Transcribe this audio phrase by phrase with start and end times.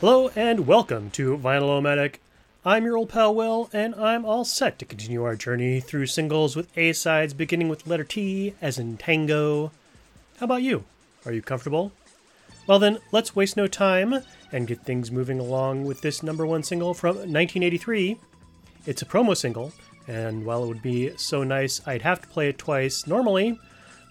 [0.00, 2.18] Hello and welcome to Vinyl-O-Matic.
[2.64, 6.54] I'm your old pal Will, and I'm all set to continue our journey through singles
[6.54, 9.72] with A sides beginning with letter T, as in tango.
[10.38, 10.84] How about you?
[11.26, 11.90] Are you comfortable?
[12.68, 14.22] Well, then, let's waste no time
[14.52, 18.18] and get things moving along with this number one single from 1983.
[18.86, 19.72] It's a promo single,
[20.06, 23.58] and while it would be so nice I'd have to play it twice, normally,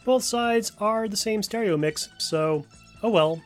[0.04, 2.66] both sides are the same stereo mix, so
[3.02, 3.42] oh well.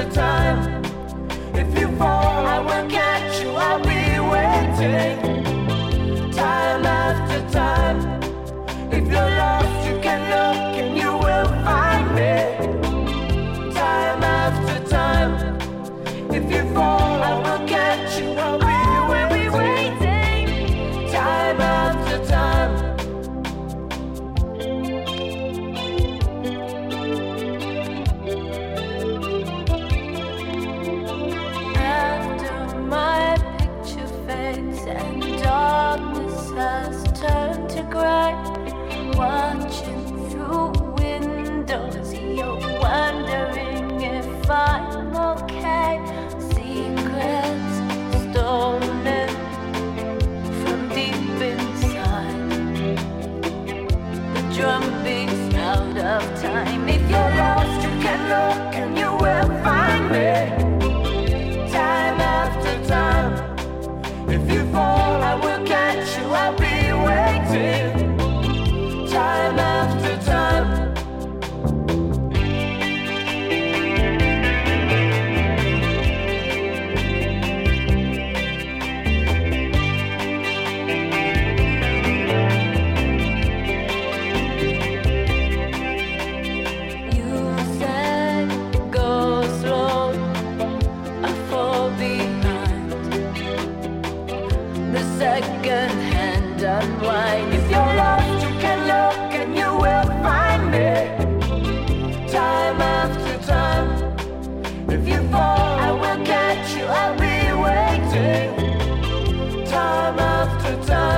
[0.00, 0.29] After time.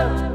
[0.03, 0.32] love.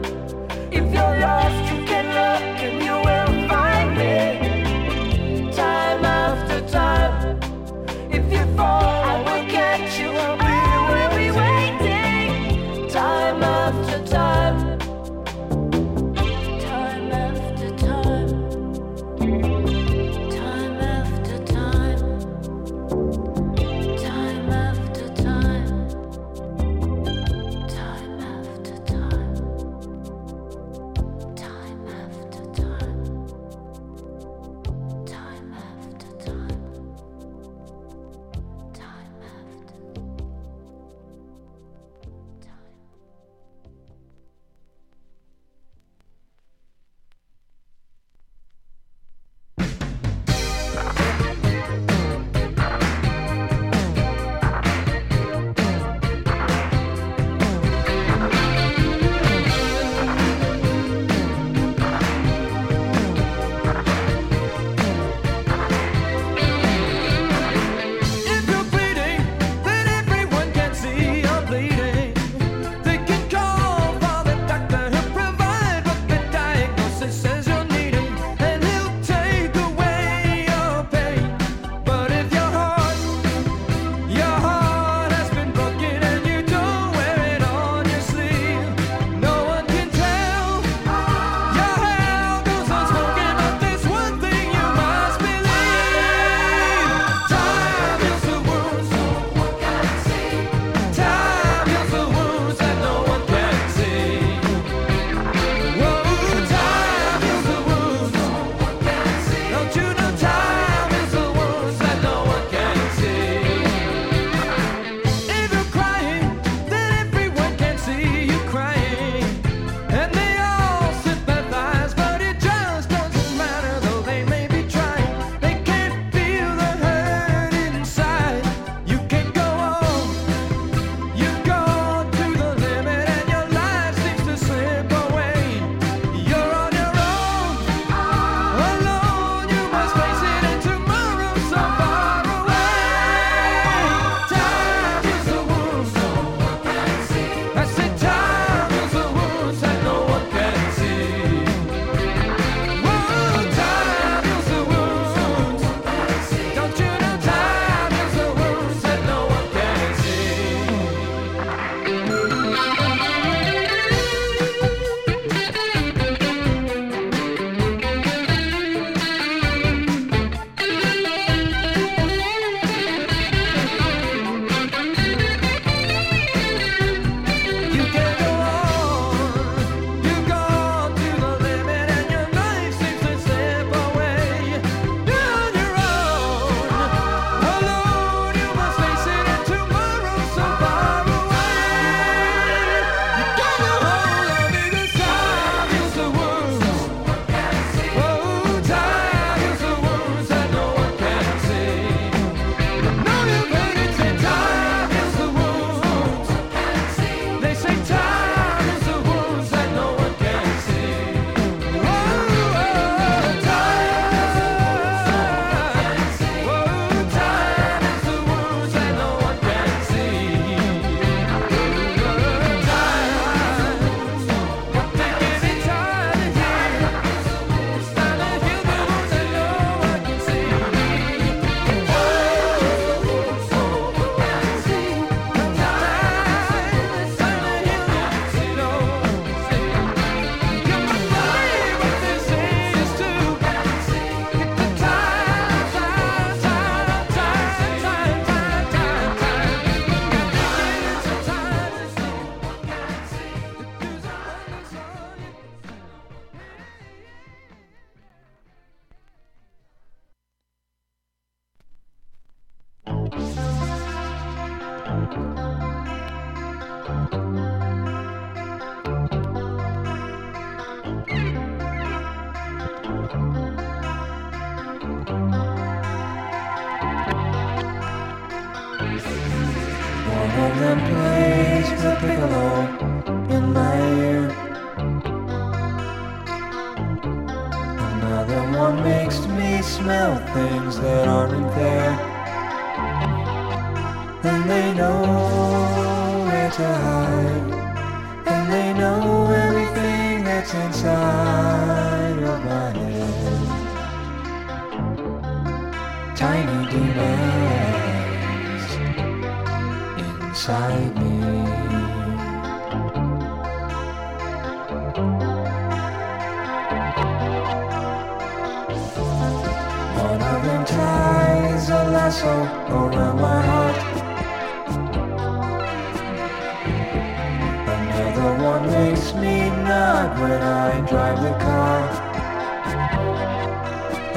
[328.57, 331.81] One makes me nod when I drive the car.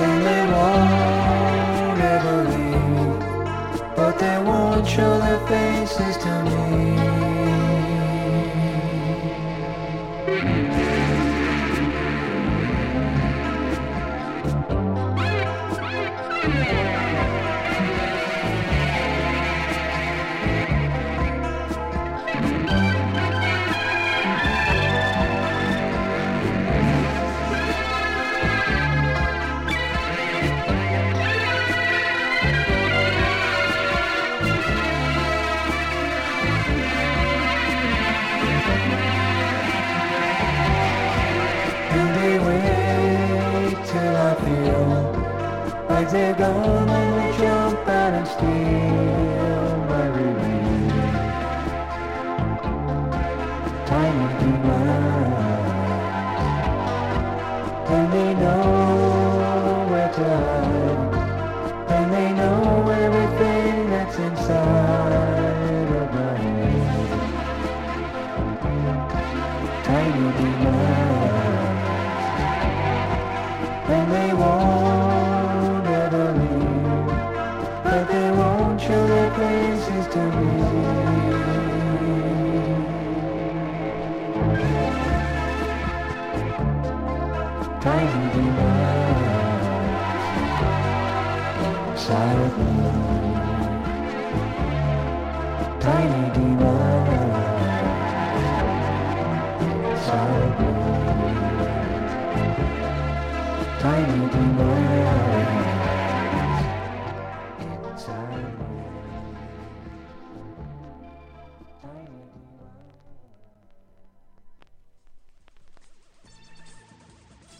[0.04, 6.89] And they won't ever leave, but they won't show their faces to me.
[46.12, 46.79] Like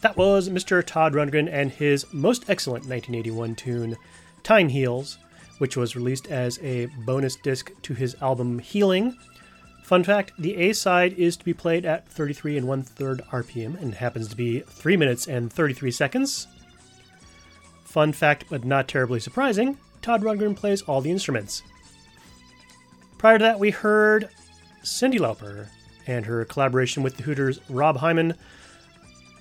[0.02, 0.84] That was Mr.
[0.84, 3.96] Todd Rundgren and his most excellent 1981 tune,
[4.42, 5.16] Time Heals,
[5.56, 9.16] which was released as a bonus disc to his album Healing.
[9.90, 13.76] Fun fact the A side is to be played at 33 and one third RPM
[13.82, 16.46] and happens to be 3 minutes and 33 seconds.
[17.82, 21.64] Fun fact, but not terribly surprising, Todd Rundgren plays all the instruments.
[23.18, 24.28] Prior to that, we heard
[24.84, 25.66] Cyndi Lauper
[26.06, 28.34] and her collaboration with the Hooters Rob Hyman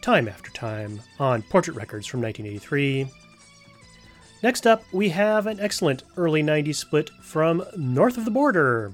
[0.02, 3.08] Time After Time on Portrait Records from 1983.
[4.42, 8.94] Next up, we have an excellent early 90s split from North of the Border.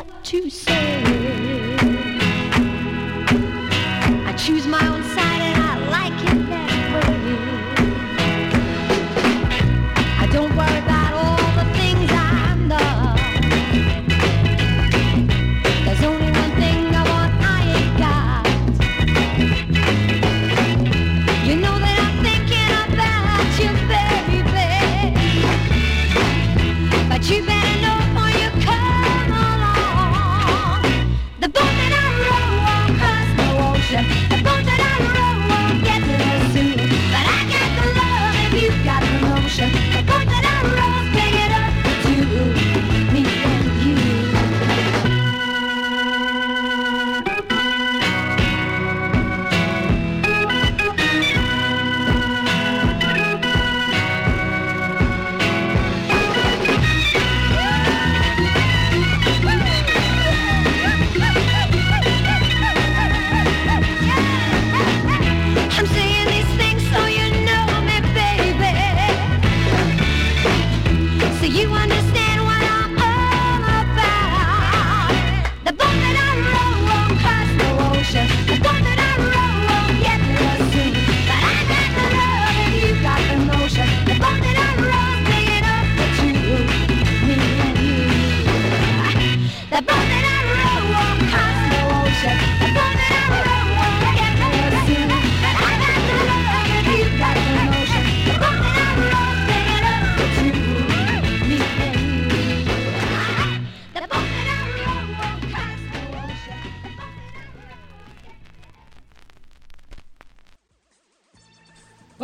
[0.00, 2.09] What to say.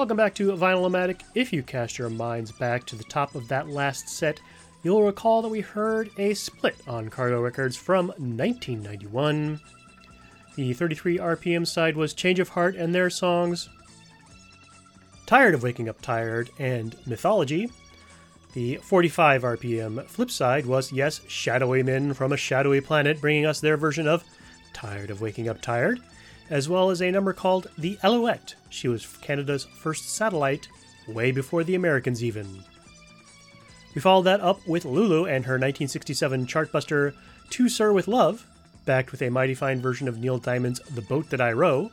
[0.07, 1.23] Welcome back to Vinyl-O-Matic.
[1.35, 4.38] If you cast your minds back to the top of that last set,
[4.85, 9.59] you'll recall that we heard a split on Cargo Records from 1991.
[10.55, 13.69] The 33 RPM side was Change of Heart and their songs
[15.27, 17.69] Tired of Waking Up Tired and Mythology.
[18.53, 23.59] The 45 RPM flip side was, yes, Shadowy Men from a Shadowy Planet, bringing us
[23.59, 24.23] their version of
[24.73, 25.99] Tired of Waking Up Tired,
[26.50, 28.54] as well as a number called The Alouette.
[28.70, 30.68] She was Canada's first satellite,
[31.09, 32.62] way before the Americans even.
[33.94, 37.14] We followed that up with Lulu and her 1967 chartbuster
[37.50, 38.46] To Sir with Love,
[38.85, 41.90] backed with a mighty fine version of Neil Diamond's The Boat That I Row.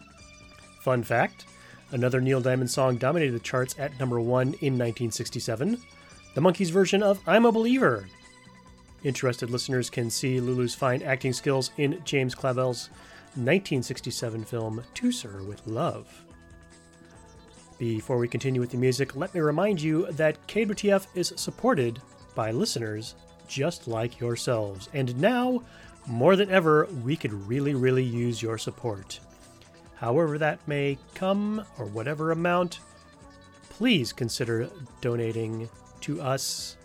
[0.81, 1.45] Fun fact
[1.91, 5.77] another Neil Diamond song dominated the charts at number one in 1967
[6.33, 8.07] the Monkees version of I'm a Believer.
[9.03, 12.89] Interested listeners can see Lulu's fine acting skills in James Clavell's
[13.35, 16.23] 1967 film To Sir with Love.
[17.79, 21.99] Before we continue with the music, let me remind you that KWTF is supported
[22.35, 23.15] by listeners
[23.47, 24.89] just like yourselves.
[24.93, 25.63] And now,
[26.07, 29.19] more than ever, we could really, really use your support.
[29.95, 32.79] However, that may come, or whatever amount,
[33.69, 34.69] please consider
[35.01, 35.69] donating
[36.01, 36.77] to us.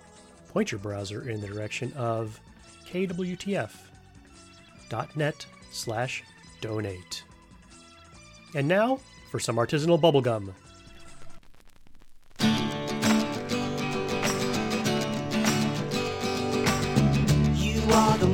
[0.49, 2.41] Point your browser in the direction of
[2.91, 3.69] kwtf.net
[5.71, 6.25] slash
[6.61, 7.23] donate.
[8.55, 10.55] And now for some artisanal bubblegum.
[17.55, 18.27] You are the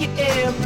[0.00, 0.59] you everywhere.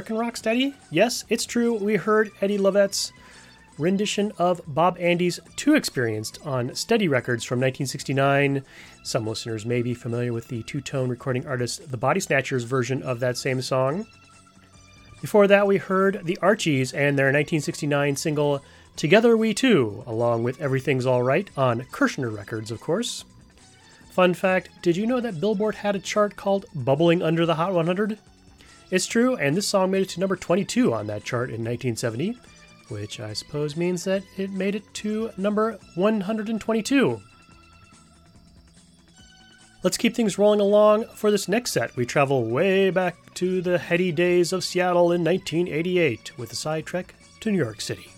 [0.00, 0.72] American Rocksteady?
[0.90, 1.74] Yes, it's true.
[1.74, 3.12] We heard Eddie Lovette's
[3.76, 8.64] rendition of Bob Andy's Too Experienced on Steady Records from 1969.
[9.02, 13.02] Some listeners may be familiar with the two tone recording artist The Body Snatchers version
[13.02, 14.06] of that same song.
[15.20, 18.64] Before that, we heard the Archies and their 1969 single
[18.96, 23.26] Together We Two, along with Everything's Alright on Kirshner Records, of course.
[24.12, 27.74] Fun fact did you know that Billboard had a chart called Bubbling Under the Hot
[27.74, 28.18] 100?
[28.90, 32.36] It's true, and this song made it to number 22 on that chart in 1970,
[32.88, 37.22] which I suppose means that it made it to number 122.
[39.82, 41.04] Let's keep things rolling along.
[41.14, 45.24] For this next set, we travel way back to the heady days of Seattle in
[45.24, 48.10] 1988 with a side trek to New York City.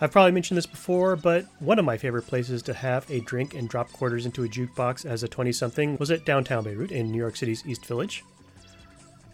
[0.00, 3.54] I've probably mentioned this before, but one of my favorite places to have a drink
[3.54, 7.12] and drop quarters into a jukebox as a 20 something was at downtown Beirut in
[7.12, 8.24] New York City's East Village.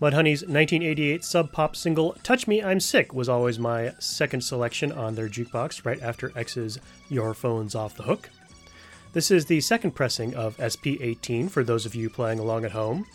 [0.01, 5.15] Mudhoney's 1988 sub pop single Touch Me, I'm Sick was always my second selection on
[5.15, 8.31] their jukebox, right after X's Your Phone's Off the Hook.
[9.13, 12.73] This is the second pressing of SP 18 for those of you playing along at
[12.73, 13.07] home.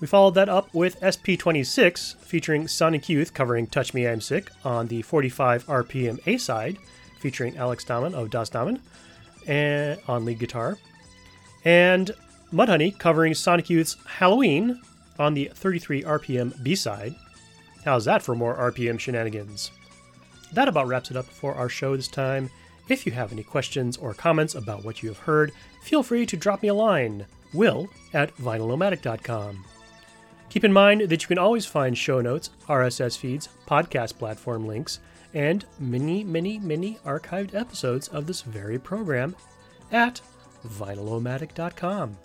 [0.00, 4.48] We followed that up with SP 26 featuring Sonic Youth covering Touch Me, I'm Sick
[4.64, 6.78] on the 45 RPM A side,
[7.18, 8.78] featuring Alex Daman of Das Damen
[9.48, 10.78] and, on lead guitar,
[11.64, 12.12] and
[12.52, 14.80] Mudhoney covering Sonic Youth's Halloween
[15.18, 17.16] on the 33 RPM B side.
[17.84, 19.72] How's that for more RPM shenanigans?
[20.52, 22.50] That about wraps it up for our show this time.
[22.88, 25.50] If you have any questions or comments about what you have heard,
[25.82, 29.64] feel free to drop me a line, will at vinylomatic.com.
[30.58, 34.98] Keep in mind that you can always find show notes, RSS feeds, podcast platform links,
[35.32, 39.36] and many, many, many archived episodes of this very program
[39.92, 40.20] at
[40.66, 42.18] vinylomatic.com.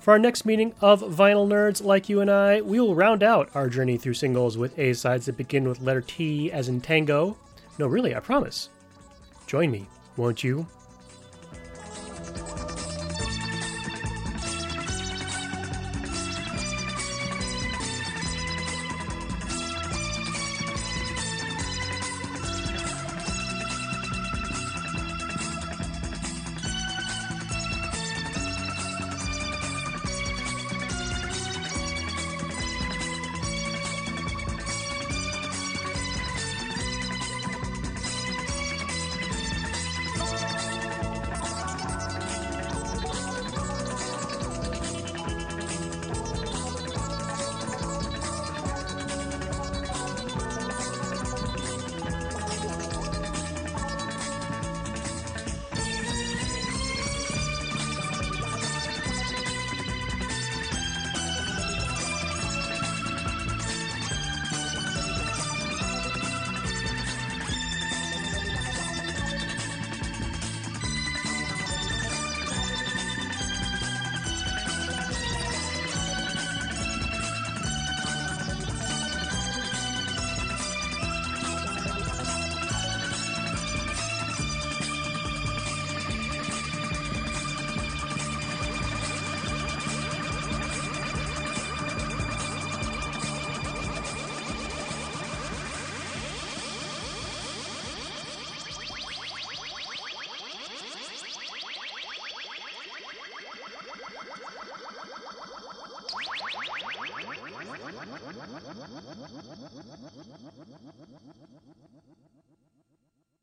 [0.00, 3.48] For our next meeting of vinyl nerds like you and I, we will round out
[3.54, 7.38] our journey through singles with A sides that begin with letter T as in tango.
[7.78, 8.68] No, really, I promise.
[9.46, 9.88] Join me,
[10.18, 10.66] won't you?